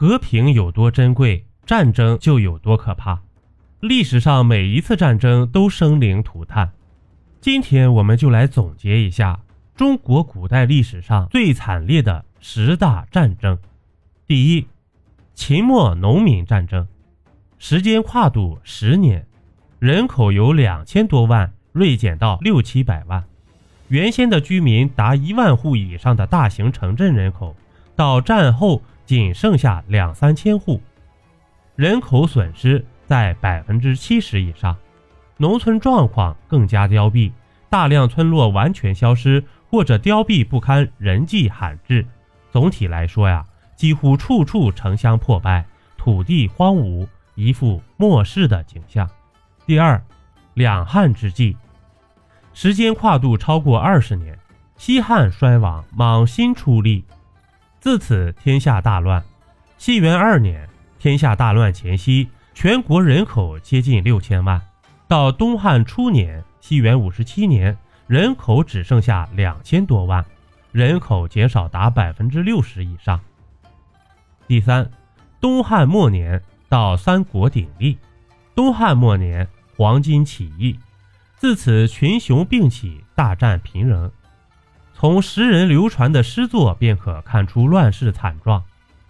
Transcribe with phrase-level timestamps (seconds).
[0.00, 3.20] 和平有多珍贵，战争就有多可怕。
[3.80, 6.72] 历史上每一次战争都生灵涂炭。
[7.38, 9.38] 今天我们就来总结一下
[9.76, 13.58] 中国古代历史上最惨烈的十大战争。
[14.26, 14.66] 第一，
[15.34, 16.88] 秦末农民战争，
[17.58, 19.26] 时间跨度十年，
[19.78, 23.22] 人口由两千多万锐减到六七百万。
[23.88, 27.54] 原先的居民达一万户以上的大型城镇人口，
[27.94, 28.80] 到战后
[29.10, 30.80] 仅剩下两三千户，
[31.74, 34.76] 人口损失在百分之七十以上，
[35.36, 37.32] 农村状况更加凋敝，
[37.68, 42.06] 大量村落完全消失或者凋敝不堪，人迹罕至。
[42.52, 43.44] 总体来说呀，
[43.74, 45.66] 几乎处处城乡破败，
[45.96, 47.04] 土地荒芜，
[47.34, 49.10] 一副末世的景象。
[49.66, 50.00] 第二，
[50.54, 51.56] 两汉之际。
[52.54, 54.38] 时间跨度超过二十年，
[54.76, 57.04] 西汉衰亡，莽新出立，
[57.80, 59.24] 自此天下大乱。
[59.78, 64.60] 西元二年，天下大乱前夕，全国人口接近六千万。
[65.08, 70.22] 到东汉初年，西元五十七年，人口只剩下两千多万，
[70.72, 73.18] 人口减少达百分之六十以上。
[74.46, 74.90] 第三，
[75.40, 77.96] 东汉末年到三国鼎立。
[78.54, 80.78] 东汉末年，黄巾起义。
[81.38, 84.12] 自此，群雄并起，大战平仍。
[85.00, 88.62] 从时人流传的诗作便可看出乱世惨状：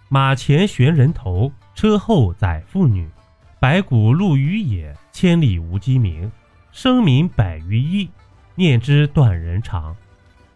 [0.08, 3.10] 马前悬人头，车后载妇女，
[3.58, 6.30] 白骨露于野，千里无鸡鸣。
[6.70, 8.08] 生民百余一，
[8.54, 9.96] 念之断人肠。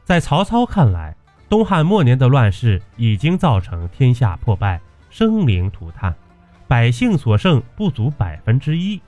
[0.04, 1.16] 在曹操看来，
[1.48, 6.14] 东汉末年的乱世已经造成天下破败，生灵涂炭，
[6.68, 9.00] 百姓所剩不足百分之一。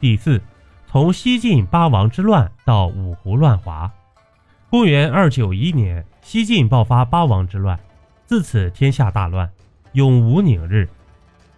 [0.00, 0.42] 第四。
[0.88, 3.88] 从西晋八王之乱到五胡乱华，
[4.70, 7.76] 公元二九一年，西晋爆发八王之乱，
[8.24, 9.50] 自此天下大乱，
[9.94, 10.88] 永无宁日。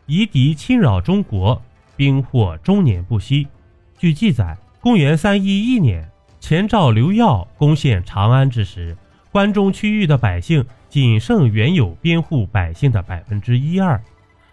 [0.06, 1.60] 夷狄侵扰中国，
[1.94, 3.46] 兵祸终年不息。
[3.98, 8.96] 据记载，公元三一一年，前赵刘耀攻陷长安之时，
[9.30, 14.02] 关中区域的百姓仅剩原有边户百姓的百分之一二，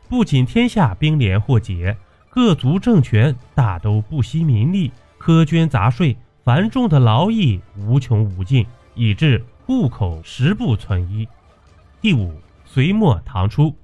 [0.09, 1.95] 不仅天下兵连祸结。
[2.29, 11.27] 各族政权大都不惜民力，苛捐杂税，繁重的劳役无穷无尽，以致户口十不存一。
[12.01, 12.33] 第五，
[12.65, 13.75] 隋末唐初，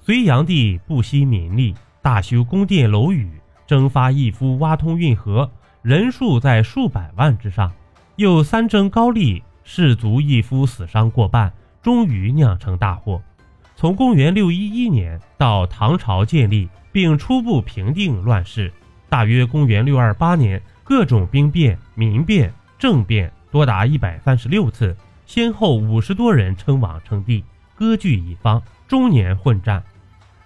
[0.00, 3.30] 隋炀帝不惜民力，大修宫殿楼宇，
[3.66, 5.50] 征发义夫挖通运河，
[5.82, 7.72] 人数在数百万之上。
[8.16, 13.20] 又三征高丽，士卒义夫死伤过半，终于酿成大祸。
[13.74, 16.68] 从公元六一一年到唐朝建立。
[16.92, 18.70] 并初步平定乱世。
[19.08, 27.44] 大约公元六二八年，各种兵变、民变、政变多达一百三十六次，先后五十多人称王称帝，
[27.74, 29.82] 割据一方，终年混战。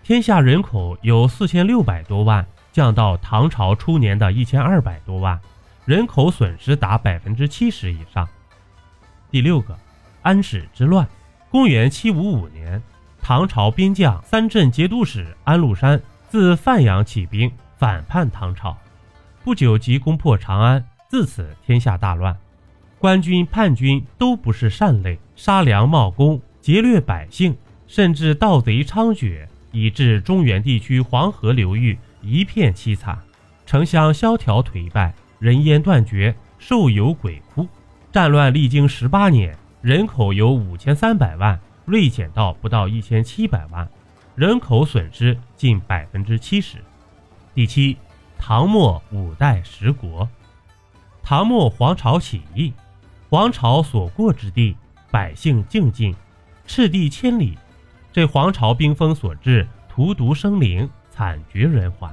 [0.02, 5.40] 天下人口由四千六百多万降到唐朝初年的一千二百多万，
[5.84, 8.28] 人口损失达百分之七十以上。
[9.30, 9.76] 第六个，
[10.22, 11.06] 安史之乱。
[11.50, 12.82] 公元七五五年，
[13.20, 16.00] 唐朝边将三镇节度使安禄山。
[16.28, 18.76] 自范阳起兵反叛唐朝，
[19.46, 22.36] 不久即攻破长安，自此天下大乱。
[22.98, 33.16] 官军叛军都不是善类，杀良冒功，劫掠百姓，甚至盗贼猖獗，以致中原地区黄河流域一片凄惨，
[33.64, 37.68] 城乡萧条颓败，人烟断绝，兽有鬼哭。
[38.10, 43.88] 战乱历经十八年，人口由五千三百万锐减到不到一千七百万。
[44.34, 46.78] 人口损失近百分之七十。
[47.54, 47.96] 第七，
[48.38, 50.28] 唐末五代十国。
[51.22, 52.72] 唐末黄巢起义，
[53.28, 54.76] 黄巢所过之地，
[55.10, 56.14] 百姓静尽，
[56.66, 57.58] 赤地千里。
[58.12, 62.10] 这黄巢兵锋所至，荼毒生灵，惨绝人寰。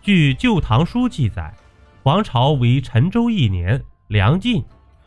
[0.00, 1.52] 据《旧唐书》记载，
[2.02, 4.64] 黄巢为陈州一年，粮尽，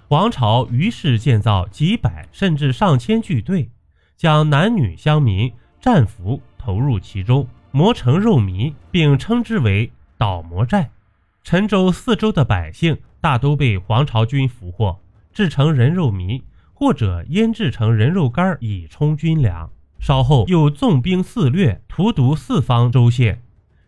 [0.07, 3.69] 黄巢于是建造几百甚至上千巨队，
[4.17, 5.51] 将男女乡民。
[5.81, 9.89] 战俘投入其中，磨成肉糜，并称之为
[10.19, 10.91] “倒魔寨”。
[11.43, 14.99] 陈州四周的百姓大都被黄巢军俘获，
[15.33, 16.43] 制成人肉糜，
[16.75, 19.71] 或者腌制成人肉干以充军粮。
[19.99, 23.41] 稍后又纵兵肆掠，荼毒四方州县。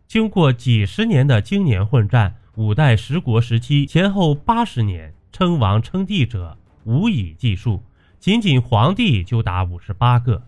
[0.07, 7.81] 经过几十年的经年混战，五代十国时期前后八十年，称王称帝者无以计数，
[8.19, 10.41] 仅仅皇帝就达五十八个。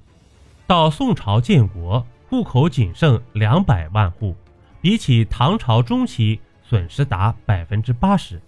[0.68, 4.36] 到宋朝建国，户口仅剩两百万户，
[4.84, 8.42] 比起唐朝中期损失达百分之八十。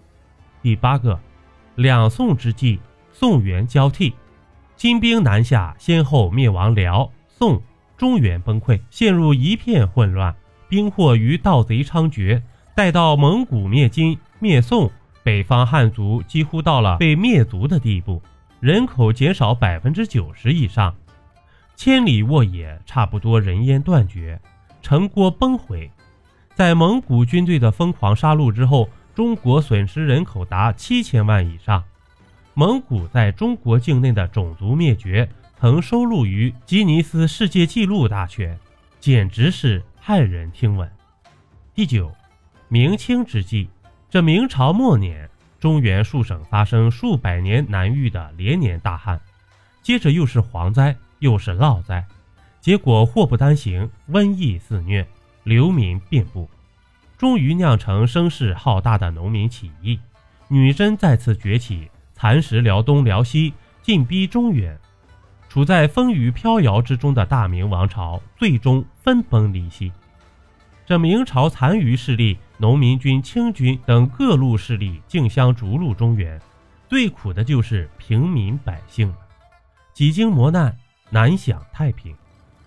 [0.60, 1.18] 第八个，
[1.76, 2.78] 两宋之际，
[3.10, 4.12] 宋元交替，
[4.76, 7.62] 金兵南下，先后灭亡辽、宋、
[7.96, 10.36] 中原崩溃，陷入一片混乱，
[10.68, 12.42] 兵祸与盗贼猖獗。
[12.74, 14.92] 待到蒙古灭金、灭宋，
[15.22, 18.20] 北方汉族几乎到了被灭族的地步，
[18.60, 20.94] 人口减少百分之九十以上，
[21.76, 24.38] 千里沃野，差不多人烟断绝，
[24.82, 25.90] 城郭崩毁。
[26.56, 31.84] 在蒙古军队的疯狂杀戮之后，中国损失人口达七千万以上。
[32.54, 35.28] 蒙古在中国境内的种族灭绝。
[35.58, 38.58] 曾收录于吉尼斯世界纪录大全，
[39.00, 40.90] 简直是骇人听闻。
[41.74, 42.10] 第九，
[42.68, 43.68] 明清之际，
[44.08, 45.28] 这明朝末年，
[45.58, 49.20] 中原数省发生数百年难遇的连年大旱，
[49.82, 52.04] 接着又是蝗灾，又是涝灾，
[52.60, 55.06] 结果祸不单行，瘟疫肆虐，
[55.46, 56.50] 流民遍布，
[57.16, 60.00] 终于酿成声势浩大的农民起义，
[60.48, 64.76] 女真再次崛起，蚕食辽东辽西，进逼中原。
[65.48, 69.92] 处在风雨飘摇之中的大明王朝，最终分崩离析。
[70.84, 76.40] 这明朝残余势力、农民军、清军等各路势力竞相逐鹿中原，
[76.88, 79.16] 最苦的就是平民百姓了。
[79.94, 80.76] 几经磨难，
[81.08, 82.12] 难享太平。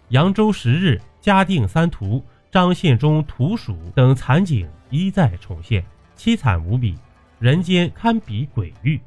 [0.07, 5.85] 扬州十日、嘉定三屠、张献忠屠蜀等惨景一再重现，
[6.17, 6.97] 凄惨无比，
[7.37, 8.99] 人间堪比鬼域。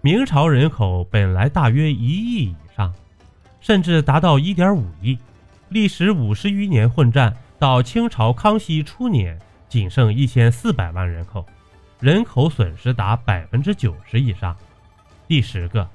[0.00, 2.92] 明朝人口本来大约一亿以上。
[3.60, 5.18] 甚至达到一点五亿，
[5.68, 9.38] 历时五十余年混战，到清朝康熙初年，
[9.68, 11.44] 仅剩一千四百万人口，
[12.00, 14.56] 人口损失达百分之九十以上。
[15.28, 15.86] 第十个，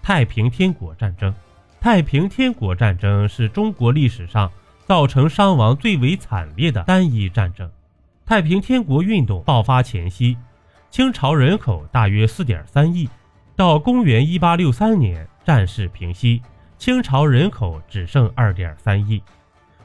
[0.00, 1.34] 太平天国战争。
[1.80, 4.48] 太平天国战争是中国历史上
[4.90, 7.70] 造成伤亡最为惨烈的单一战争。
[8.26, 10.36] 太平天国运动爆发前夕，
[10.90, 13.08] 清朝人口大约四点三亿，
[13.54, 16.42] 到公元一八六三年，战事平息。
[16.76, 19.22] 清朝人口只剩二点三亿，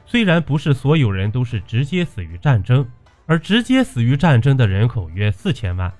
[0.04, 2.84] 虽然不是所有人都是直接死于战争，
[3.26, 5.92] 而直接死于战争的人口约四千万，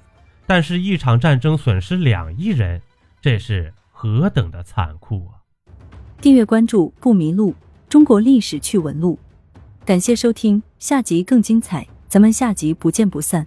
[0.49, 2.83] 但是，一场战争损失两亿人，
[3.21, 5.39] 这是何等的残酷啊！
[6.21, 7.55] 订阅关注不迷路，
[7.97, 9.19] 中国历史趣闻录，
[9.87, 13.47] 感谢收听，下集更精彩，咱们下集不见不散。